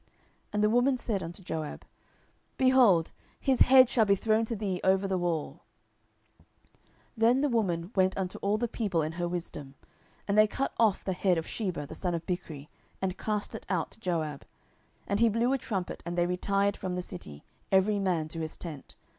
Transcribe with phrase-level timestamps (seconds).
[0.51, 1.85] And the woman said unto Joab,
[2.57, 5.61] Behold, his head shall be thrown to thee over the wall.
[6.39, 6.47] 10:020:022
[7.17, 9.75] Then the woman went unto all the people in her wisdom.
[10.27, 12.67] And they cut off the head of Sheba the son of Bichri,
[12.99, 14.43] and cast it out to Joab.
[15.05, 18.57] And he blew a trumpet, and they retired from the city, every man to his
[18.57, 18.95] tent.